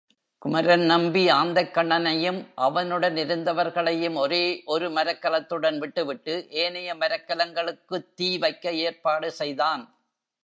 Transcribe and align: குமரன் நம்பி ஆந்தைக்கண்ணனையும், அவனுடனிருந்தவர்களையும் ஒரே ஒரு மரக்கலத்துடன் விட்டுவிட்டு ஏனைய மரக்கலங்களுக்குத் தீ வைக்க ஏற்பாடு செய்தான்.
குமரன் 0.41 0.85
நம்பி 0.85 1.27
ஆந்தைக்கண்ணனையும், 1.31 2.39
அவனுடனிருந்தவர்களையும் 2.57 4.15
ஒரே 4.15 4.61
ஒரு 4.65 4.89
மரக்கலத்துடன் 4.89 5.77
விட்டுவிட்டு 5.77 6.47
ஏனைய 6.49 6.95
மரக்கலங்களுக்குத் 6.95 8.09
தீ 8.15 8.37
வைக்க 8.37 8.71
ஏற்பாடு 8.71 9.31
செய்தான். 9.31 9.83